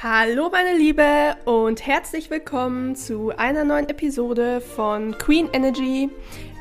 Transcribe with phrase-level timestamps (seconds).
[0.00, 6.08] Hallo meine Liebe und herzlich willkommen zu einer neuen Episode von Queen Energy,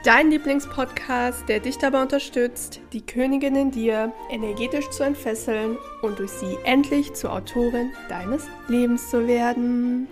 [0.03, 6.31] dein Lieblingspodcast, der dich dabei unterstützt, die Königin in dir energetisch zu entfesseln und durch
[6.31, 10.07] sie endlich zur Autorin deines Lebens zu werden.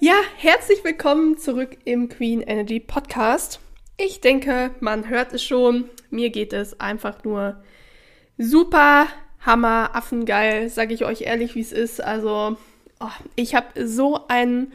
[0.00, 3.60] Ja, herzlich willkommen zurück im Queen Energy Podcast.
[3.96, 7.62] Ich denke, man hört es schon, mir geht es einfach nur
[8.36, 9.06] super
[9.44, 12.02] Hammer, Affengeil, sage ich euch ehrlich, wie es ist.
[12.02, 12.56] Also,
[13.00, 14.72] oh, ich habe so einen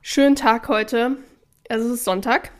[0.00, 1.16] schönen Tag heute.
[1.68, 2.50] Also, es ist Sonntag.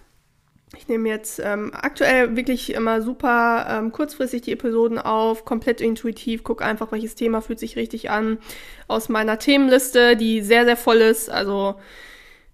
[0.76, 6.44] Ich nehme jetzt ähm, aktuell wirklich immer super ähm, kurzfristig die Episoden auf, komplett intuitiv,
[6.44, 8.38] gucke einfach, welches Thema fühlt sich richtig an
[8.86, 11.28] aus meiner Themenliste, die sehr, sehr voll ist.
[11.28, 11.74] Also,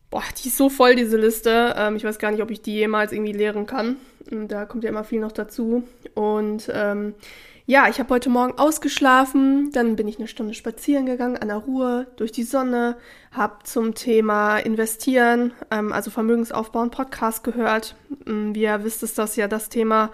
[0.08, 1.74] boah, die ist so voll, diese Liste.
[1.76, 3.96] Ähm, ich weiß gar nicht, ob ich die jemals irgendwie leeren kann.
[4.30, 5.86] Und da kommt ja immer viel noch dazu.
[6.14, 7.14] Und ähm,
[7.68, 11.56] ja, ich habe heute Morgen ausgeschlafen, dann bin ich eine Stunde spazieren gegangen an der
[11.56, 12.96] Ruhe durch die Sonne,
[13.32, 17.96] habe zum Thema Investieren, ähm, also Vermögensaufbau, einen Podcast gehört.
[18.24, 20.12] Ähm, wie ihr wisst, ist das ja das Thema,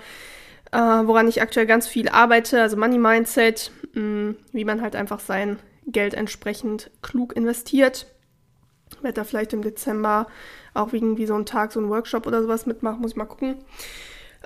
[0.72, 5.20] äh, woran ich aktuell ganz viel arbeite, also Money Mindset, ähm, wie man halt einfach
[5.20, 8.06] sein Geld entsprechend klug investiert.
[8.96, 10.26] Ich werde da vielleicht im Dezember
[10.72, 13.56] auch irgendwie so einen Tag, so einen Workshop oder sowas mitmachen, muss ich mal gucken.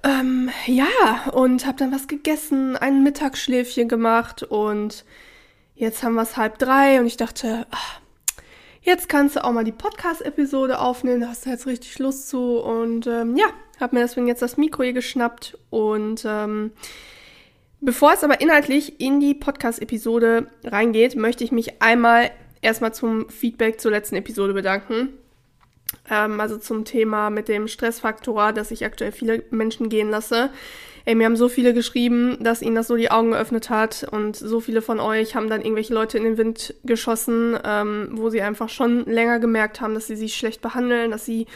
[0.05, 5.05] Ähm, ja, und habe dann was gegessen, ein Mittagsschläfchen gemacht und
[5.75, 8.01] jetzt haben wir es halb drei und ich dachte, ach,
[8.83, 12.59] jetzt kannst du auch mal die Podcast-Episode aufnehmen, da hast du jetzt richtig Lust zu
[12.59, 13.47] und ähm, ja,
[13.81, 16.73] habe mir deswegen jetzt das Mikro hier geschnappt und ähm,
[17.81, 22.31] bevor es aber inhaltlich in die Podcast-Episode reingeht, möchte ich mich einmal
[22.63, 25.09] erstmal zum Feedback zur letzten Episode bedanken.
[26.11, 30.51] Ähm, also zum Thema mit dem Stressfaktor, dass ich aktuell viele Menschen gehen lasse.
[31.05, 34.35] Ey, mir haben so viele geschrieben, dass ihnen das so die Augen geöffnet hat und
[34.35, 38.43] so viele von euch haben dann irgendwelche Leute in den Wind geschossen, ähm, wo sie
[38.43, 41.47] einfach schon länger gemerkt haben, dass sie sich schlecht behandeln, dass sie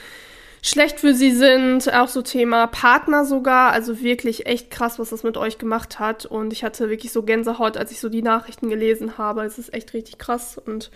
[0.62, 1.92] schlecht für sie sind.
[1.92, 3.73] Auch so Thema Partner sogar.
[3.73, 6.27] Also wirklich echt krass, was das mit euch gemacht hat.
[6.27, 9.42] Und ich hatte wirklich so Gänsehaut, als ich so die Nachrichten gelesen habe.
[9.42, 10.58] Es ist echt richtig krass.
[10.58, 10.90] Und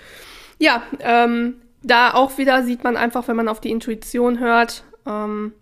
[0.58, 4.84] ja, ähm, da auch wieder sieht man einfach, wenn man auf die Intuition hört.
[5.06, 5.52] Ähm,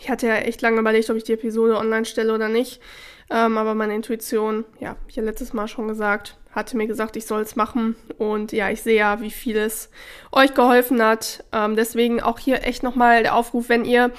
[0.00, 2.80] ich hatte ja echt lange überlegt, ob ich die Episode online stelle oder nicht.
[3.30, 7.26] Ähm, aber meine Intuition, ja, ich ja letztes Mal schon gesagt, hatte mir gesagt, ich
[7.26, 7.96] soll es machen.
[8.18, 9.90] Und ja, ich sehe ja, wie viel es
[10.30, 11.44] euch geholfen hat.
[11.52, 14.10] Ähm, deswegen auch hier echt nochmal der Aufruf, wenn ihr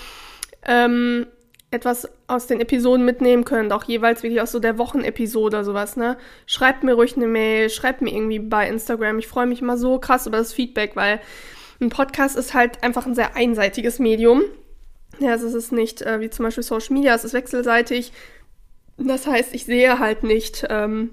[0.66, 1.28] ähm,
[1.72, 5.96] etwas aus den Episoden mitnehmen könnt, auch jeweils wirklich aus so der Wochenepisode oder sowas,
[5.96, 6.18] ne?
[6.48, 9.20] Schreibt mir ruhig eine Mail, schreibt mir irgendwie bei Instagram.
[9.20, 11.20] Ich freue mich immer so krass über das Feedback, weil
[11.80, 14.44] ein Podcast ist halt einfach ein sehr einseitiges Medium.
[15.20, 18.12] Ja, also es ist nicht äh, wie zum Beispiel Social Media, es ist wechselseitig.
[18.98, 21.12] Das heißt, ich sehe halt nicht, ähm,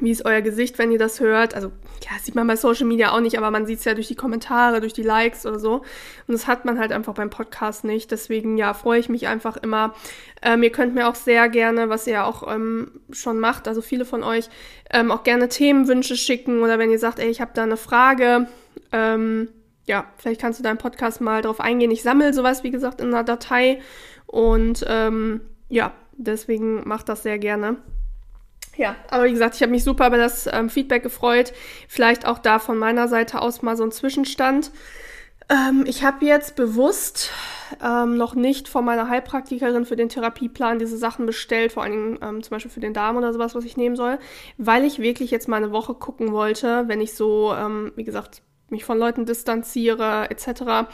[0.00, 1.54] wie ist euer Gesicht, wenn ihr das hört?
[1.54, 1.68] Also,
[2.02, 4.14] ja, sieht man bei Social Media auch nicht, aber man sieht es ja durch die
[4.14, 5.76] Kommentare, durch die Likes oder so.
[5.76, 8.10] Und das hat man halt einfach beim Podcast nicht.
[8.10, 9.94] Deswegen, ja, freue ich mich einfach immer.
[10.42, 14.04] Ähm, ihr könnt mir auch sehr gerne, was ihr auch ähm, schon macht, also viele
[14.04, 14.48] von euch,
[14.90, 18.46] ähm, auch gerne Themenwünsche schicken oder wenn ihr sagt, ey, ich habe da eine Frage,
[18.92, 19.48] ähm,
[19.86, 21.90] ja, vielleicht kannst du deinen Podcast mal drauf eingehen.
[21.90, 23.80] Ich sammle sowas, wie gesagt, in einer Datei
[24.26, 27.76] und ähm, ja, deswegen macht das sehr gerne.
[28.76, 31.52] Ja, aber wie gesagt, ich habe mich super über das ähm, Feedback gefreut.
[31.88, 34.70] Vielleicht auch da von meiner Seite aus mal so ein Zwischenstand.
[35.48, 37.30] Ähm, ich habe jetzt bewusst
[37.82, 42.42] ähm, noch nicht von meiner Heilpraktikerin für den Therapieplan diese Sachen bestellt, vor allem ähm,
[42.42, 44.18] zum Beispiel für den Darm oder sowas, was ich nehmen soll,
[44.58, 48.42] weil ich wirklich jetzt mal eine Woche gucken wollte, wenn ich so, ähm, wie gesagt,
[48.70, 50.88] mich von Leuten distanziere etc.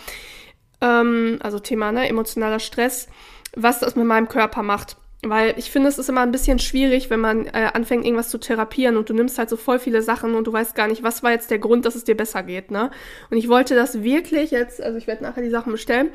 [0.82, 3.08] Ähm, also Thema ne, emotionaler Stress,
[3.56, 4.96] was das mit meinem Körper macht.
[5.24, 8.38] Weil ich finde, es ist immer ein bisschen schwierig, wenn man äh, anfängt, irgendwas zu
[8.38, 11.22] therapieren und du nimmst halt so voll viele Sachen und du weißt gar nicht, was
[11.22, 12.90] war jetzt der Grund, dass es dir besser geht, ne?
[13.30, 16.10] Und ich wollte das wirklich jetzt, also ich werde nachher die Sachen bestellen,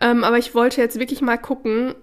[0.00, 1.96] ähm, aber ich wollte jetzt wirklich mal gucken,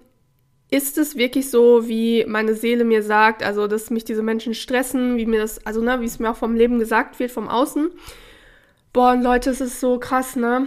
[0.70, 5.16] ist es wirklich so, wie meine Seele mir sagt, also dass mich diese Menschen stressen,
[5.16, 7.90] wie mir das, also ne, wie es mir auch vom Leben gesagt wird, vom Außen.
[8.92, 10.66] Boah, und Leute, es ist so krass, ne?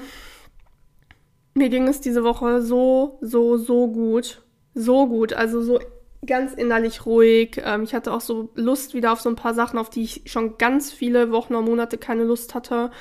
[1.53, 4.41] Mir ging es diese Woche so, so, so gut
[4.75, 5.33] so gut.
[5.33, 5.79] Also so
[6.25, 7.61] ganz innerlich ruhig.
[7.63, 10.21] Ähm, ich hatte auch so Lust wieder auf so ein paar Sachen, auf die ich
[10.25, 12.91] schon ganz viele Wochen und Monate keine Lust hatte.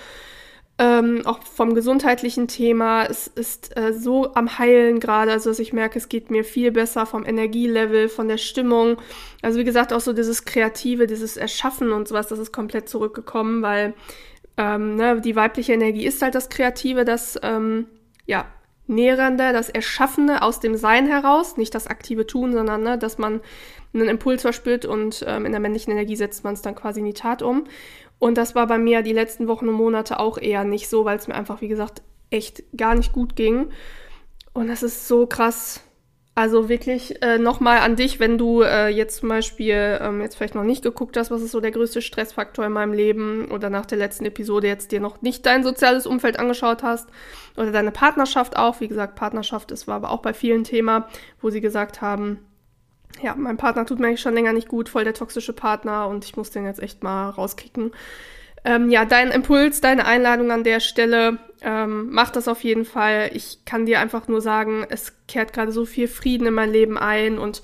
[0.76, 3.04] Ähm, auch vom gesundheitlichen Thema.
[3.04, 6.72] Es ist äh, so am Heilen gerade, also dass ich merke, es geht mir viel
[6.72, 8.96] besser vom Energielevel, von der Stimmung.
[9.40, 13.62] Also wie gesagt, auch so dieses Kreative, dieses Erschaffen und sowas, das ist komplett zurückgekommen,
[13.62, 13.94] weil
[14.56, 17.86] ähm, ne, die weibliche Energie ist halt das Kreative, das ähm,
[18.26, 18.46] ja
[18.86, 23.40] Nährende, das Erschaffene aus dem Sein heraus, nicht das aktive Tun, sondern ne, dass man
[23.94, 27.06] einen Impuls verspürt und ähm, in der männlichen Energie setzt man es dann quasi in
[27.06, 27.64] die Tat um.
[28.19, 31.16] Und das war bei mir die letzten Wochen und Monate auch eher nicht so, weil
[31.16, 33.70] es mir einfach, wie gesagt, echt gar nicht gut ging.
[34.52, 35.82] Und das ist so krass.
[36.36, 40.56] Also wirklich äh, nochmal an dich, wenn du äh, jetzt zum Beispiel ähm, jetzt vielleicht
[40.56, 43.86] noch nicht geguckt hast, was ist so der größte Stressfaktor in meinem Leben oder nach
[43.86, 47.08] der letzten Episode jetzt dir noch nicht dein soziales Umfeld angeschaut hast
[47.56, 48.81] oder deine Partnerschaft auch.
[48.81, 51.08] Wie gesagt, Partnerschaft, das war aber auch bei vielen Thema,
[51.40, 52.40] wo sie gesagt haben,
[53.22, 56.25] ja, mein Partner tut mir eigentlich schon länger nicht gut, voll der toxische Partner und
[56.25, 57.92] ich muss den jetzt echt mal rauskicken.
[58.64, 63.31] Ähm, ja, dein Impuls, deine Einladung an der Stelle, ähm, mach das auf jeden Fall.
[63.34, 66.96] Ich kann dir einfach nur sagen, es kehrt gerade so viel Frieden in mein Leben
[66.96, 67.62] ein und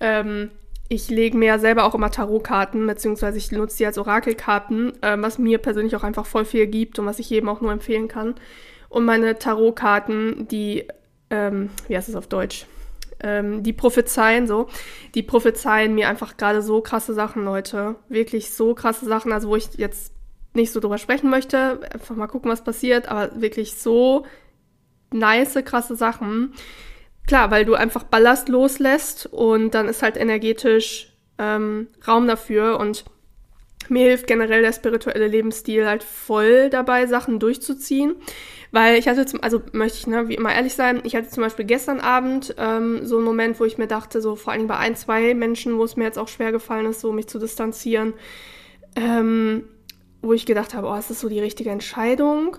[0.00, 0.50] ähm,
[0.88, 5.22] ich lege mir ja selber auch immer Tarotkarten, beziehungsweise ich nutze die als Orakelkarten, ähm,
[5.22, 8.08] was mir persönlich auch einfach voll viel gibt und was ich jedem auch nur empfehlen
[8.08, 8.34] kann.
[8.88, 10.86] Und meine Tarotkarten, die,
[11.30, 12.66] ähm, wie heißt es auf Deutsch?
[13.20, 14.68] ähm, die prophezeien so,
[15.14, 17.96] die prophezeien mir einfach gerade so krasse Sachen, Leute.
[18.08, 20.12] Wirklich so krasse Sachen, also wo ich jetzt
[20.56, 24.26] nicht so drüber sprechen möchte, einfach mal gucken, was passiert, aber wirklich so
[25.12, 26.54] nice, krasse Sachen.
[27.26, 33.04] Klar, weil du einfach Ballast loslässt und dann ist halt energetisch ähm, Raum dafür und
[33.88, 38.16] mir hilft generell der spirituelle Lebensstil halt voll dabei, Sachen durchzuziehen.
[38.72, 41.42] Weil ich hatte zum, also möchte ich ne, wie immer ehrlich sein, ich hatte zum
[41.42, 44.76] Beispiel gestern Abend ähm, so einen Moment, wo ich mir dachte, so vor allem bei
[44.76, 48.14] ein, zwei Menschen, wo es mir jetzt auch schwer gefallen ist, so mich zu distanzieren,
[48.96, 49.64] ähm,
[50.26, 52.56] wo ich gedacht habe, oh, ist so die richtige Entscheidung?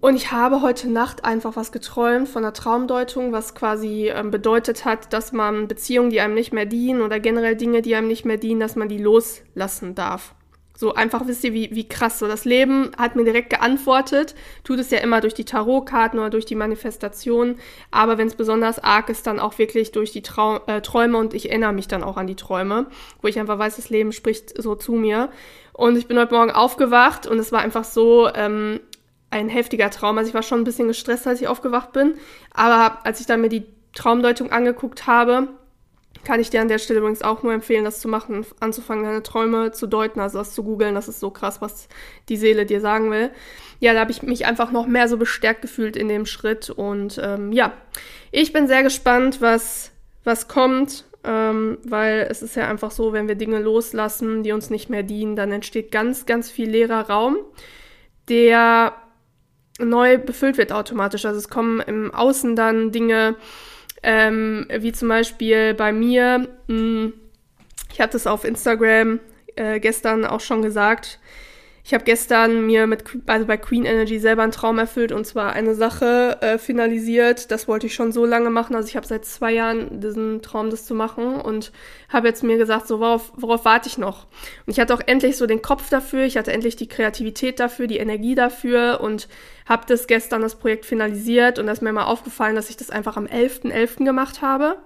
[0.00, 4.84] Und ich habe heute Nacht einfach was geträumt von einer Traumdeutung, was quasi ähm, bedeutet
[4.84, 8.24] hat, dass man Beziehungen, die einem nicht mehr dienen oder generell Dinge, die einem nicht
[8.24, 10.34] mehr dienen, dass man die loslassen darf.
[10.78, 12.28] So einfach wisst ihr, wie, wie krass so.
[12.28, 16.46] Das Leben hat mir direkt geantwortet, tut es ja immer durch die Tarotkarten oder durch
[16.46, 17.56] die Manifestation,
[17.90, 21.34] aber wenn es besonders arg ist, dann auch wirklich durch die Trau äh, Träume und
[21.34, 22.86] ich erinnere mich dann auch an die Träume,
[23.20, 25.30] wo ich einfach weiß, das Leben spricht so zu mir.
[25.78, 28.80] Und ich bin heute Morgen aufgewacht und es war einfach so ähm,
[29.30, 30.18] ein heftiger Traum.
[30.18, 32.14] Also ich war schon ein bisschen gestresst, als ich aufgewacht bin,
[32.52, 33.64] aber als ich dann mir die
[33.94, 35.46] Traumdeutung angeguckt habe,
[36.24, 39.22] kann ich dir an der Stelle übrigens auch nur empfehlen, das zu machen, anzufangen, deine
[39.22, 40.96] Träume zu deuten, also das zu googeln.
[40.96, 41.86] Das ist so krass, was
[42.28, 43.30] die Seele dir sagen will.
[43.78, 46.70] Ja, da habe ich mich einfach noch mehr so bestärkt gefühlt in dem Schritt.
[46.70, 47.72] Und ähm, ja,
[48.32, 49.92] ich bin sehr gespannt, was,
[50.24, 54.70] was kommt, ähm, weil es ist ja einfach so, wenn wir Dinge loslassen, die uns
[54.70, 57.36] nicht mehr dienen, dann entsteht ganz, ganz viel leerer Raum,
[58.30, 58.94] der
[59.78, 61.26] neu befüllt wird automatisch.
[61.26, 63.36] Also es kommen im Außen dann Dinge,
[64.02, 67.12] ähm, wie zum Beispiel bei mir, mh, hm,
[67.92, 69.20] ich habe das auf Instagram
[69.56, 71.20] äh, gestern auch schon gesagt.
[71.88, 75.54] Ich habe gestern mir mit, also bei Queen Energy selber einen Traum erfüllt und zwar
[75.54, 77.50] eine Sache äh, finalisiert.
[77.50, 78.76] Das wollte ich schon so lange machen.
[78.76, 81.72] Also ich habe seit zwei Jahren diesen Traum, das zu machen und
[82.10, 84.26] habe jetzt mir gesagt, so worauf, worauf warte ich noch?
[84.66, 86.24] Und ich hatte auch endlich so den Kopf dafür.
[86.24, 89.26] Ich hatte endlich die Kreativität dafür, die Energie dafür und
[89.66, 92.90] habe das gestern das Projekt finalisiert und da ist mir mal aufgefallen, dass ich das
[92.90, 93.72] einfach am 11.11.
[93.72, 94.04] .11.
[94.04, 94.76] gemacht habe.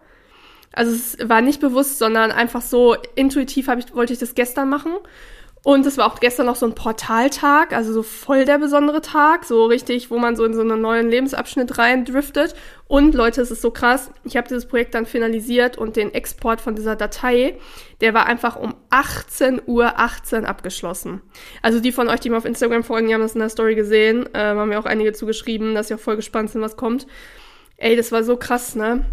[0.73, 4.93] Also es war nicht bewusst, sondern einfach so intuitiv ich, wollte ich das gestern machen.
[5.65, 9.45] Und es war auch gestern noch so ein Portaltag, also so voll der besondere Tag,
[9.45, 12.57] so richtig, wo man so in so einen neuen Lebensabschnitt rein driftet.
[12.89, 16.61] Und Leute, es ist so krass, ich habe dieses Projekt dann finalisiert und den Export
[16.61, 17.59] von dieser Datei,
[18.01, 21.23] der war einfach um 18 Uhr 18 abgeschlossen.
[21.63, 23.77] Also die von euch, die mir auf Instagram folgen, die haben das in der Story
[23.77, 27.07] gesehen, äh, haben mir auch einige zugeschrieben, dass sie auch voll gespannt sind, was kommt.
[27.77, 29.05] Ey, das war so krass, ne?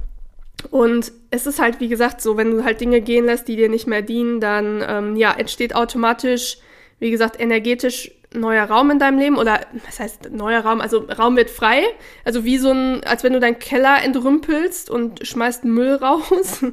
[0.72, 3.70] Und es ist halt, wie gesagt, so, wenn du halt Dinge gehen lässt, die dir
[3.70, 6.58] nicht mehr dienen, dann ähm, ja, entsteht automatisch,
[7.00, 10.82] wie gesagt, energetisch neuer Raum in deinem Leben oder was heißt neuer Raum?
[10.82, 11.84] Also Raum wird frei,
[12.24, 16.63] also wie so ein, als wenn du deinen Keller entrümpelst und schmeißt Müll raus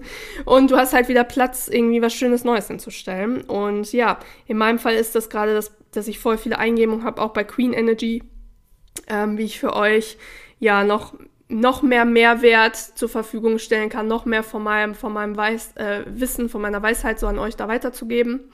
[0.45, 3.43] und du hast halt wieder Platz, irgendwie was Schönes Neues hinzustellen.
[3.43, 7.23] Und ja, in meinem Fall ist das gerade, das, dass ich voll viele Eingebungen habe,
[7.23, 8.23] auch bei Queen Energy,
[9.09, 10.19] ähm, wie ich für euch
[10.59, 11.15] ja noch
[11.49, 16.03] noch mehr Mehrwert zur Verfügung stellen kann, noch mehr von meinem, von meinem Weiß, äh,
[16.07, 18.51] Wissen, von meiner Weisheit so an euch da weiterzugeben.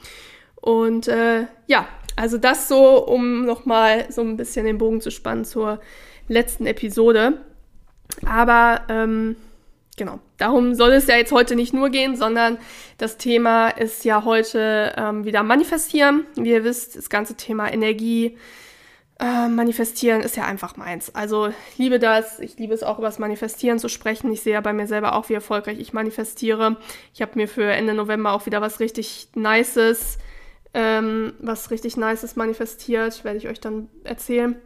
[0.57, 5.45] Und äh, ja, also das so, um nochmal so ein bisschen den Bogen zu spannen
[5.45, 5.81] zur
[6.29, 7.39] letzten Episode.
[8.27, 9.37] Aber ähm,
[9.97, 12.59] genau, darum soll es ja jetzt heute nicht nur gehen, sondern
[12.99, 16.27] das Thema ist ja heute ähm, wieder manifestieren.
[16.37, 18.37] Wie ihr wisst, das ganze Thema Energie,
[19.23, 21.15] äh, manifestieren ist ja einfach meins.
[21.15, 22.41] Also ich liebe das.
[22.41, 24.33] Ich liebe es auch über das Manifestieren zu sprechen.
[24.33, 26.77] Ich sehe ja bei mir selber auch, wie erfolgreich ich manifestiere.
[27.15, 30.19] Ich habe mir für Ende November auch wieder was richtig Nices,
[30.75, 34.57] ähm, was richtig Nices manifestiert, werde ich euch dann erzählen.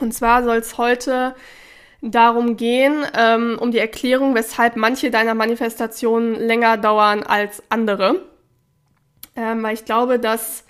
[0.00, 1.34] Und zwar soll es heute
[2.00, 8.24] darum gehen, ähm, um die Erklärung, weshalb manche deiner Manifestationen länger dauern als andere.
[9.36, 10.64] Ähm, weil ich glaube, dass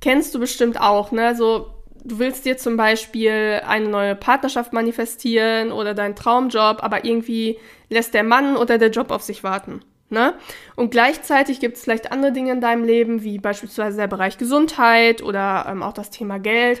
[0.00, 1.36] kennst du bestimmt auch, ne?
[1.36, 1.75] So,
[2.06, 7.58] du willst dir zum Beispiel eine neue Partnerschaft manifestieren oder deinen Traumjob, aber irgendwie
[7.90, 9.82] lässt der Mann oder der Job auf sich warten.
[10.08, 10.34] Ne?
[10.76, 15.20] Und gleichzeitig gibt es vielleicht andere Dinge in deinem Leben, wie beispielsweise der Bereich Gesundheit
[15.20, 16.80] oder ähm, auch das Thema Geld,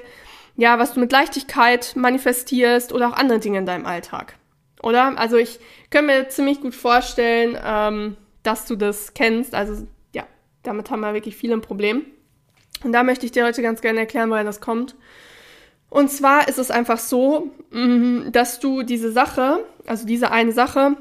[0.56, 4.36] ja, was du mit Leichtigkeit manifestierst oder auch andere Dinge in deinem Alltag.
[4.80, 5.18] Oder?
[5.18, 5.58] Also ich
[5.90, 9.56] kann mir ziemlich gut vorstellen, ähm, dass du das kennst.
[9.56, 10.24] Also ja,
[10.62, 12.06] damit haben wir wirklich viele ein Problem.
[12.86, 14.94] Und da möchte ich dir heute ganz gerne erklären, woher das kommt.
[15.90, 20.96] Und zwar ist es einfach so, mm, dass du diese Sache, also diese eine Sache,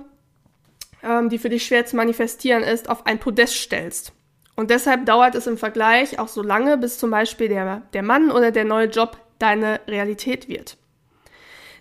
[1.03, 4.13] ähm, die für dich schwer zu manifestieren ist, auf ein Podest stellst.
[4.55, 8.31] Und deshalb dauert es im Vergleich auch so lange, bis zum Beispiel der, der Mann
[8.31, 10.77] oder der neue Job deine Realität wird.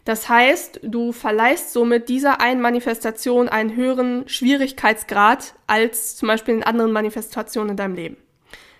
[0.04, 6.62] Das heißt, du verleihst somit dieser einen Manifestation einen höheren Schwierigkeitsgrad als zum Beispiel in
[6.62, 8.16] anderen Manifestationen in deinem Leben.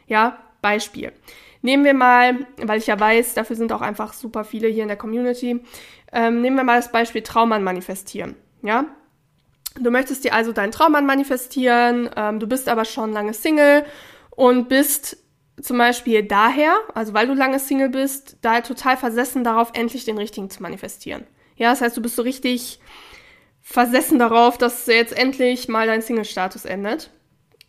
[0.07, 1.13] Ja, Beispiel.
[1.61, 4.89] Nehmen wir mal, weil ich ja weiß, dafür sind auch einfach super viele hier in
[4.89, 5.61] der Community,
[6.13, 8.37] ähm, nehmen wir mal das Beispiel Traummann manifestieren.
[8.63, 8.87] Ja,
[9.81, 13.85] Du möchtest dir also deinen Traummann manifestieren, ähm, du bist aber schon lange Single
[14.31, 15.17] und bist
[15.61, 20.19] zum Beispiel daher, also weil du lange Single bist, da total versessen darauf, endlich den
[20.19, 21.27] richtigen zu manifestieren.
[21.57, 22.81] Ja, das heißt, du bist so richtig
[23.63, 27.11] versessen darauf, dass jetzt endlich mal dein Single-Status endet.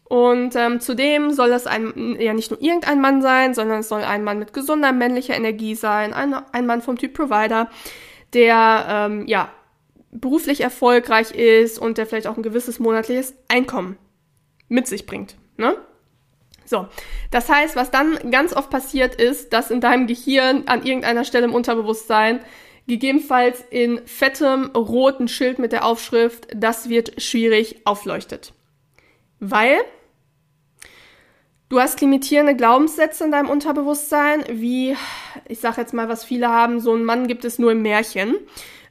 [0.07, 4.03] Und ähm, zudem soll das ein, ja nicht nur irgendein Mann sein, sondern es soll
[4.03, 7.69] ein Mann mit gesunder männlicher Energie sein, ein, ein Mann vom Typ Provider,
[8.33, 9.50] der ähm, ja
[10.12, 13.97] beruflich erfolgreich ist und der vielleicht auch ein gewisses monatliches Einkommen
[14.67, 15.35] mit sich bringt.
[15.57, 15.75] Ne?
[16.65, 16.88] So,
[17.31, 21.45] das heißt, was dann ganz oft passiert ist, dass in deinem Gehirn an irgendeiner Stelle
[21.45, 22.39] im Unterbewusstsein
[22.88, 28.53] gegebenenfalls in fettem roten Schild mit der Aufschrift, das wird schwierig aufleuchtet.
[29.39, 29.77] Weil
[31.69, 34.95] du hast limitierende Glaubenssätze in deinem Unterbewusstsein, wie,
[35.48, 38.36] ich sag jetzt mal, was viele haben, so ein Mann gibt es nur im Märchen.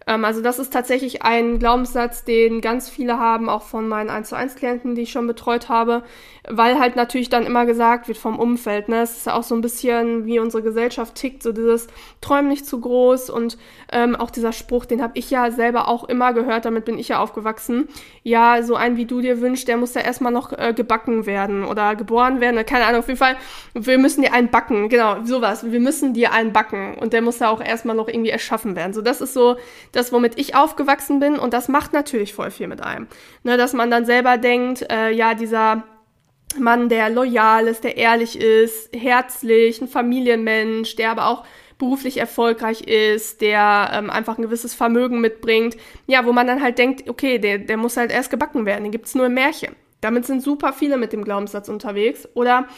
[0.07, 4.29] Ähm, also das ist tatsächlich ein Glaubenssatz, den ganz viele haben, auch von meinen 1
[4.29, 6.03] zu 1 Klienten, die ich schon betreut habe,
[6.49, 9.55] weil halt natürlich dann immer gesagt wird vom Umfeld, ne, es ist ja auch so
[9.55, 11.87] ein bisschen, wie unsere Gesellschaft tickt, so dieses
[12.21, 13.57] Träum nicht zu groß und
[13.93, 17.09] ähm, auch dieser Spruch, den habe ich ja selber auch immer gehört, damit bin ich
[17.09, 17.89] ja aufgewachsen.
[18.23, 21.65] Ja, so ein wie du dir wünschst, der muss ja erstmal noch äh, gebacken werden
[21.65, 23.37] oder geboren werden, keine Ahnung, auf jeden Fall,
[23.75, 27.39] wir müssen dir einen backen, genau, sowas, wir müssen dir einen backen und der muss
[27.39, 28.93] ja auch erstmal noch irgendwie erschaffen werden.
[28.93, 29.57] So, das ist so
[29.97, 33.07] das, womit ich aufgewachsen bin und das macht natürlich voll viel mit einem.
[33.43, 35.85] Ne, dass man dann selber denkt, äh, ja, dieser
[36.59, 41.45] Mann, der loyal ist, der ehrlich ist, herzlich, ein Familienmensch, der aber auch
[41.79, 45.77] beruflich erfolgreich ist, der ähm, einfach ein gewisses Vermögen mitbringt.
[46.07, 48.93] Ja, wo man dann halt denkt, okay, der, der muss halt erst gebacken werden, den
[48.93, 49.75] gibt's nur im Märchen.
[50.01, 52.29] Damit sind super viele mit dem Glaubenssatz unterwegs.
[52.35, 52.69] Oder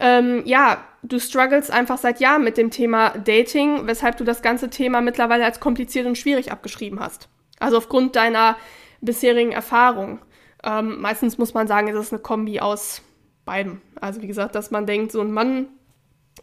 [0.00, 4.70] ähm, ja, du struggles einfach seit Jahren mit dem Thema Dating, weshalb du das ganze
[4.70, 7.28] Thema mittlerweile als kompliziert und schwierig abgeschrieben hast.
[7.58, 8.56] Also aufgrund deiner
[9.00, 10.20] bisherigen Erfahrung.
[10.64, 13.02] Ähm, meistens muss man sagen, ist es eine Kombi aus
[13.44, 13.80] beiden.
[14.00, 15.68] Also wie gesagt, dass man denkt, so ein Mann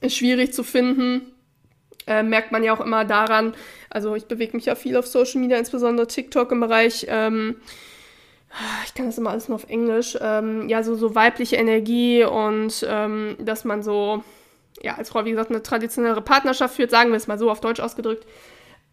[0.02, 1.34] ist schwierig zu finden,
[2.08, 3.54] äh, merkt man ja auch immer daran.
[3.90, 7.06] Also ich bewege mich ja viel auf Social Media, insbesondere TikTok im Bereich.
[7.10, 7.58] Ähm,
[8.86, 12.86] ich kann das immer alles nur auf Englisch, ähm, ja, so, so weibliche Energie und
[12.88, 14.24] ähm, dass man so,
[14.82, 17.62] ja, als Frau, wie gesagt, eine traditionelle Partnerschaft führt, sagen wir es mal so auf
[17.62, 18.26] Deutsch ausgedrückt.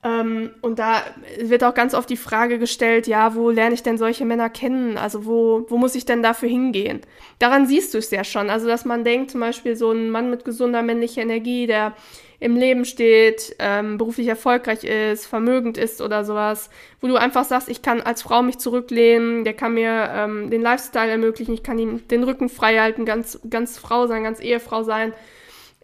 [0.05, 1.03] Ähm, und da
[1.41, 4.99] wird auch ganz oft die Frage gestellt, ja, wo lerne ich denn solche Männer kennen?
[4.99, 7.01] Also wo, wo muss ich denn dafür hingehen?
[7.39, 8.51] Daran siehst du es ja schon.
[8.51, 11.95] Also, dass man denkt, zum Beispiel so ein Mann mit gesunder männlicher Energie, der
[12.43, 16.71] im Leben steht, ähm, beruflich erfolgreich ist, vermögend ist oder sowas,
[17.01, 20.61] wo du einfach sagst, ich kann als Frau mich zurücklehnen, der kann mir ähm, den
[20.61, 24.83] Lifestyle ermöglichen, ich kann ihm den Rücken frei halten, ganz, ganz Frau sein, ganz Ehefrau
[24.83, 25.13] sein.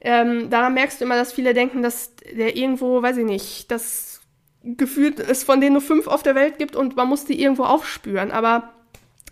[0.00, 4.20] Ähm, daran merkst du immer, dass viele denken, dass der irgendwo, weiß ich nicht, das
[4.64, 7.62] gefühlt es von denen nur fünf auf der Welt gibt und man muss die irgendwo
[7.62, 8.32] aufspüren.
[8.32, 8.74] Aber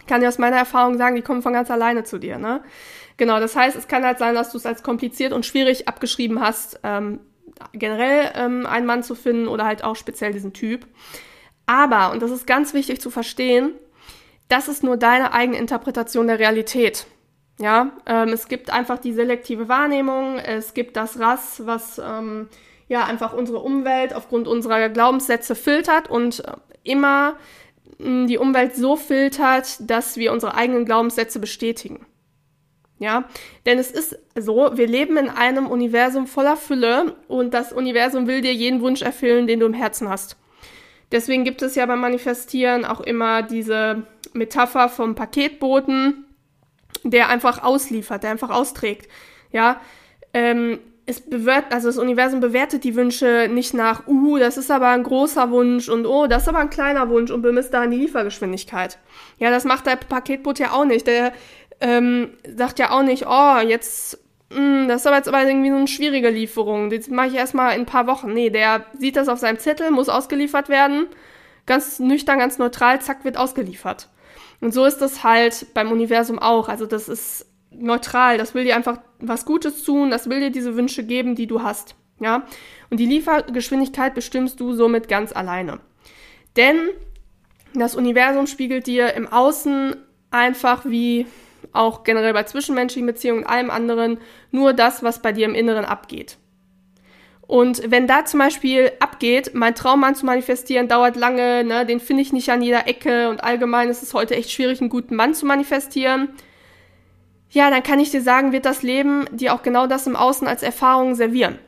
[0.06, 2.38] kann dir aus meiner Erfahrung sagen, die kommen von ganz alleine zu dir.
[2.38, 2.62] Ne?
[3.16, 6.40] Genau, das heißt, es kann halt sein, dass du es als kompliziert und schwierig abgeschrieben
[6.40, 7.20] hast, ähm,
[7.72, 10.86] generell ähm, einen Mann zu finden oder halt auch speziell diesen Typ.
[11.66, 13.72] Aber, und das ist ganz wichtig zu verstehen,
[14.48, 17.06] das ist nur deine eigene Interpretation der Realität.
[17.58, 22.48] Ja, ähm, es gibt einfach die selektive Wahrnehmung, es gibt das Rass, was ähm,
[22.86, 27.36] ja einfach unsere Umwelt aufgrund unserer Glaubenssätze filtert und äh, immer
[27.99, 32.07] die Umwelt so filtert, dass wir unsere eigenen Glaubenssätze bestätigen.
[32.99, 33.28] Ja,
[33.66, 38.40] denn es ist so, wir leben in einem Universum voller Fülle und das Universum will
[38.40, 40.38] dir jeden Wunsch erfüllen, den du im Herzen hast.
[41.12, 44.02] Deswegen gibt es ja beim Manifestieren auch immer diese
[44.33, 46.25] Metapher vom Paketboten,
[47.05, 49.09] der einfach ausliefert, der einfach austrägt.
[49.52, 49.81] Ja,
[50.33, 54.88] ähm, es bewert, also das Universum bewertet die Wünsche nicht nach, uh, das ist aber
[54.88, 57.98] ein großer Wunsch und oh, das ist aber ein kleiner Wunsch und bemisst daran die
[57.98, 58.98] Liefergeschwindigkeit.
[59.38, 61.06] Ja, das macht der Paketboot ja auch nicht.
[61.06, 61.32] Der
[61.80, 64.18] ähm, sagt ja auch nicht, oh, jetzt,
[64.50, 66.90] mh, hm, das ist aber jetzt aber irgendwie so eine schwierige Lieferung.
[66.90, 68.32] Das mache ich erstmal in ein paar Wochen.
[68.32, 71.06] Nee, der sieht das auf seinem Zettel, muss ausgeliefert werden.
[71.66, 74.08] Ganz nüchtern, ganz neutral, zack, wird ausgeliefert.
[74.60, 76.68] Und so ist das halt beim Universum auch.
[76.68, 77.46] Also das ist
[77.78, 81.47] neutral, das will dir einfach was Gutes tun, das will dir diese Wünsche geben, die
[81.47, 81.95] du hast.
[82.21, 82.47] Ja?
[82.90, 85.80] Und die Liefergeschwindigkeit bestimmst du somit ganz alleine.
[86.56, 86.76] Denn
[87.75, 89.97] das Universum spiegelt dir im Außen
[90.30, 91.26] einfach wie
[91.73, 94.18] auch generell bei zwischenmenschlichen Beziehungen und allem anderen
[94.50, 96.38] nur das, was bei dir im Inneren abgeht.
[97.47, 102.23] Und wenn da zum Beispiel abgeht, mein Traummann zu manifestieren dauert lange, ne, den finde
[102.23, 105.33] ich nicht an jeder Ecke und allgemein ist es heute echt schwierig, einen guten Mann
[105.33, 106.30] zu manifestieren,
[107.50, 110.47] ja, dann kann ich dir sagen, wird das Leben dir auch genau das im Außen
[110.47, 111.59] als Erfahrung servieren.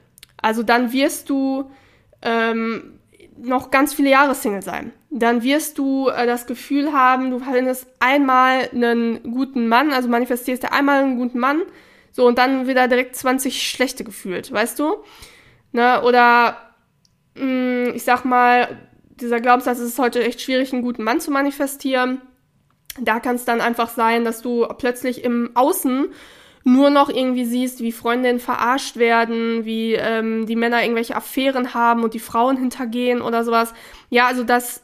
[0.41, 1.71] Also dann wirst du
[2.23, 2.99] ähm,
[3.37, 4.93] noch ganz viele Jahre Single sein.
[5.11, 10.65] Dann wirst du äh, das Gefühl haben, du findest einmal einen guten Mann, also manifestierst
[10.65, 11.63] dir einmal einen guten Mann,
[12.13, 14.97] so und dann wieder direkt 20 schlechte gefühlt, weißt du?
[15.73, 16.03] Ne?
[16.03, 16.59] Oder
[17.37, 18.77] mh, mm, ich sag mal,
[19.21, 22.21] dieser Glaubenssatz, es ist heute echt schwierig, einen guten Mann zu manifestieren.
[23.00, 26.09] Da kann es dann einfach sein, dass du plötzlich im Außen
[26.64, 32.05] nur noch irgendwie siehst, wie Freundinnen verarscht werden, wie ähm, die Männer irgendwelche Affären haben
[32.05, 33.73] und die Frauen hintergehen oder sowas.
[34.11, 34.83] Ja, also das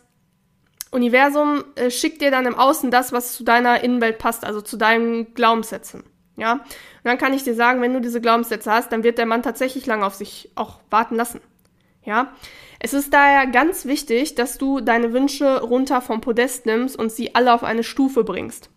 [0.90, 4.76] Universum äh, schickt dir dann im Außen das, was zu deiner Innenwelt passt, also zu
[4.76, 6.04] deinen Glaubenssätzen.
[6.36, 6.62] Ja, und
[7.04, 9.86] dann kann ich dir sagen, wenn du diese Glaubenssätze hast, dann wird der Mann tatsächlich
[9.86, 11.40] lange auf sich auch warten lassen.
[12.04, 12.34] Ja,
[12.80, 17.34] es ist daher ganz wichtig, dass du deine Wünsche runter vom Podest nimmst und sie
[17.34, 18.68] alle auf eine Stufe bringst.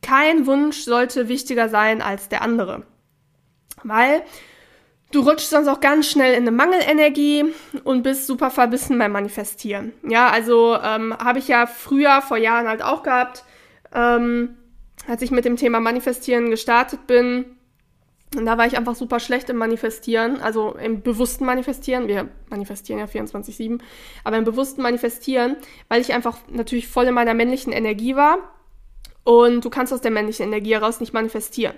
[0.00, 2.84] Kein Wunsch sollte wichtiger sein als der andere.
[3.84, 4.22] Weil
[5.12, 7.44] du rutschst sonst auch ganz schnell in eine Mangelenergie
[7.84, 9.92] und bist super verbissen beim Manifestieren.
[10.08, 13.44] Ja, also ähm, habe ich ja früher vor Jahren halt auch gehabt,
[13.94, 14.56] ähm,
[15.06, 17.58] als ich mit dem Thema Manifestieren gestartet bin
[18.36, 22.08] und da war ich einfach super schlecht im Manifestieren, also im bewussten Manifestieren.
[22.08, 23.80] Wir manifestieren ja 24-7,
[24.24, 25.56] aber im bewussten Manifestieren,
[25.88, 28.38] weil ich einfach natürlich voll in meiner männlichen Energie war.
[29.24, 31.74] Und du kannst aus der männlichen Energie heraus nicht manifestieren.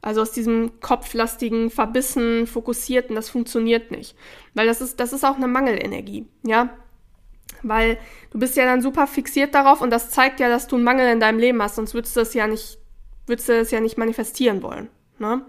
[0.00, 4.16] Also aus diesem kopflastigen, verbissen, fokussierten, das funktioniert nicht.
[4.54, 6.70] Weil das ist, das ist auch eine Mangelenergie, ja.
[7.62, 7.98] Weil
[8.30, 11.10] du bist ja dann super fixiert darauf und das zeigt ja, dass du einen Mangel
[11.10, 12.78] in deinem Leben hast, sonst würdest du es ja nicht,
[13.26, 14.88] würdest du es ja nicht manifestieren wollen.
[15.18, 15.42] Ne?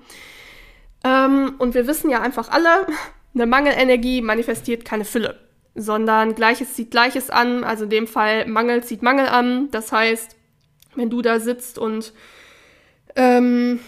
[1.08, 2.88] Ähm, und wir wissen ja einfach alle,
[3.34, 5.40] eine Mangelenergie manifestiert keine Fülle,
[5.76, 7.64] sondern Gleiches zieht Gleiches an.
[7.64, 9.70] Also in dem Fall Mangel zieht Mangel an.
[9.72, 10.36] Das heißt,
[10.96, 12.14] wenn du da sitzt und
[13.16, 13.80] ähm,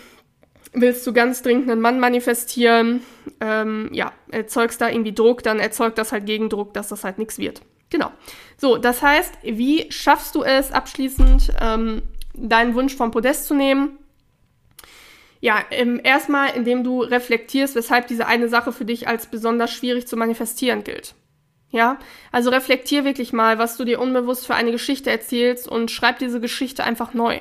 [0.71, 3.01] willst du ganz dringend einen Mann manifestieren,
[3.41, 7.39] ähm, ja, erzeugst da irgendwie Druck, dann erzeugt das halt Gegendruck, dass das halt nichts
[7.39, 7.61] wird.
[7.89, 8.11] Genau.
[8.57, 12.03] So, das heißt, wie schaffst du es abschließend, ähm,
[12.35, 13.97] deinen Wunsch vom Podest zu nehmen?
[15.41, 20.07] Ja, ähm, erstmal, indem du reflektierst, weshalb diese eine Sache für dich als besonders schwierig
[20.07, 21.15] zu manifestieren gilt.
[21.71, 21.99] Ja,
[22.31, 26.41] also reflektier wirklich mal, was du dir unbewusst für eine Geschichte erzählst und schreib diese
[26.41, 27.39] Geschichte einfach neu.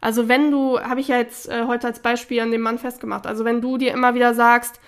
[0.00, 3.26] Also wenn du, habe ich ja jetzt äh, heute als Beispiel an dem Mann festgemacht,
[3.26, 4.80] also wenn du dir immer wieder sagst,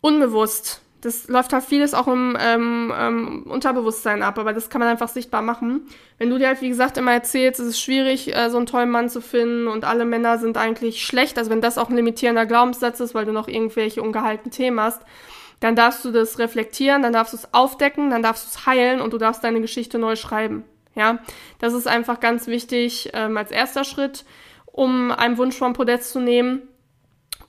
[0.00, 4.88] unbewusst, das läuft halt vieles auch im ähm, ähm, Unterbewusstsein ab, aber das kann man
[4.88, 5.88] einfach sichtbar machen.
[6.18, 8.90] Wenn du dir halt, wie gesagt, immer erzählst, es ist schwierig, äh, so einen tollen
[8.90, 12.44] Mann zu finden und alle Männer sind eigentlich schlecht, also wenn das auch ein limitierender
[12.44, 15.02] Glaubenssatz ist, weil du noch irgendwelche ungehaltenen Themen hast,
[15.60, 19.00] dann darfst du das reflektieren, dann darfst du es aufdecken, dann darfst du es heilen
[19.00, 20.64] und du darfst deine Geschichte neu schreiben.
[20.94, 21.20] Ja,
[21.60, 24.24] das ist einfach ganz wichtig ähm, als erster Schritt,
[24.66, 26.62] um einen Wunsch vom Podest zu nehmen.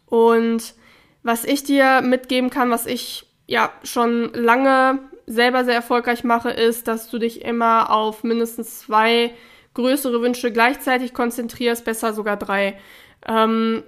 [0.05, 0.75] Und
[1.23, 6.87] was ich dir mitgeben kann, was ich ja schon lange selber sehr erfolgreich mache, ist,
[6.87, 9.33] dass du dich immer auf mindestens zwei
[9.73, 12.79] größere Wünsche gleichzeitig konzentrierst, besser sogar drei.
[13.27, 13.83] Ähm,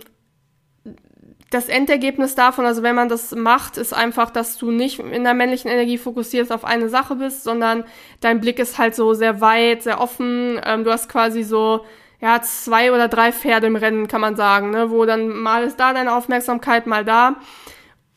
[1.50, 5.34] das Endergebnis davon, also wenn man das macht, ist einfach, dass du nicht in der
[5.34, 7.86] männlichen Energie fokussierst auf eine Sache bist, sondern
[8.20, 10.60] dein Blick ist halt so sehr weit, sehr offen.
[10.66, 11.86] Ähm, du hast quasi so
[12.20, 14.92] ja zwei oder drei Pferde im Rennen, kann man sagen, ne?
[14.92, 17.38] wo dann mal ist da deine Aufmerksamkeit, mal da.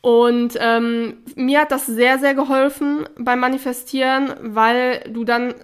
[0.01, 5.55] Und ähm, mir hat das sehr, sehr geholfen beim Manifestieren, weil du dann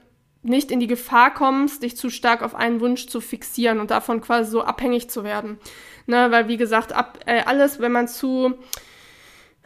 [0.42, 4.20] nicht in die Gefahr kommst, dich zu stark auf einen Wunsch zu fixieren und davon
[4.22, 5.58] quasi so abhängig zu werden.
[6.06, 8.56] Ne, weil wie gesagt, ab, äh, alles, wenn man zu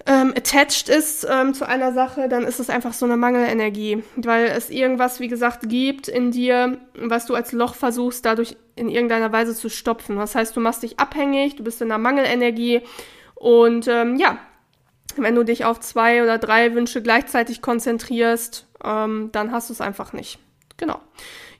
[0.06, 4.46] ähm, attached ist ähm, zu einer Sache, dann ist es einfach so eine Mangelenergie, weil
[4.46, 9.32] es irgendwas, wie gesagt, gibt in dir, was du als Loch versuchst, dadurch in irgendeiner
[9.32, 10.18] Weise zu stopfen.
[10.18, 12.82] Das heißt, du machst dich abhängig, du bist in einer Mangelenergie
[13.34, 14.38] und ähm, ja,
[15.24, 19.82] wenn du dich auf zwei oder drei Wünsche gleichzeitig konzentrierst, ähm, dann hast du es
[19.82, 20.40] einfach nicht.
[20.78, 21.00] Genau.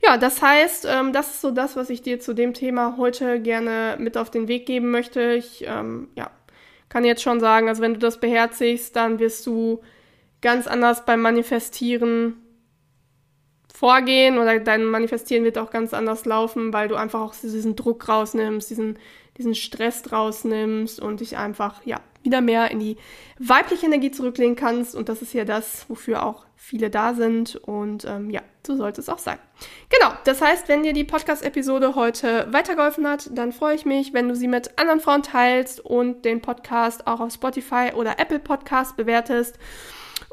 [0.04, 3.40] Ja, das heißt, ähm, das ist so das, was ich dir zu dem Thema heute
[3.40, 5.34] gerne mit auf den Weg geben möchte.
[5.34, 6.30] Ich ähm, ja,
[6.90, 9.82] kann jetzt schon sagen, also wenn du das beherzigst, dann wirst du
[10.42, 12.36] ganz anders beim Manifestieren
[13.74, 18.08] vorgehen oder dein Manifestieren wird auch ganz anders laufen, weil du einfach auch diesen Druck
[18.10, 18.98] rausnimmst, diesen,
[19.38, 22.98] diesen Stress rausnimmst und dich einfach, ja, wieder mehr in die
[23.40, 24.96] weibliche Energie zurücklegen kannst.
[24.96, 27.56] Und das ist ja das, wofür auch viele da sind.
[27.56, 29.40] Und ähm, ja, so sollte es auch sein.
[29.90, 34.28] Genau, das heißt, wenn dir die Podcast-Episode heute weitergeholfen hat, dann freue ich mich, wenn
[34.28, 38.98] du sie mit anderen Frauen teilst und den Podcast auch auf Spotify oder Apple Podcast
[38.98, 39.58] bewertest.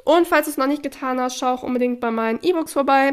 [0.05, 3.13] Und falls du es noch nicht getan hast, schau auch unbedingt bei meinen E-Books vorbei.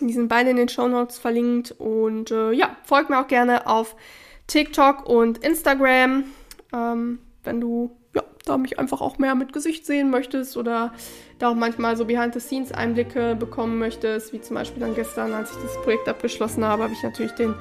[0.00, 1.72] Die sind beide in den Show Notes verlinkt.
[1.72, 3.96] Und äh, ja, folg mir auch gerne auf
[4.46, 6.24] TikTok und Instagram.
[6.72, 10.92] Ähm, wenn du ja, da mich einfach auch mehr mit Gesicht sehen möchtest oder
[11.38, 15.74] da auch manchmal so Behind-the-Scenes-Einblicke bekommen möchtest, wie zum Beispiel dann gestern, als ich das
[15.82, 17.54] Projekt abgeschlossen habe, habe ich natürlich den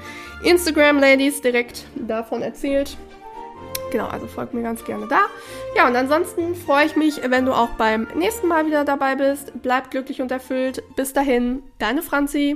[0.44, 2.98] Instagram-Ladies direkt davon erzählt.
[3.92, 5.20] Genau, also folgt mir ganz gerne da.
[5.76, 9.54] Ja, und ansonsten freue ich mich, wenn du auch beim nächsten Mal wieder dabei bist.
[9.62, 10.84] Bleib glücklich und erfüllt.
[10.96, 12.54] Bis dahin, deine Franzi.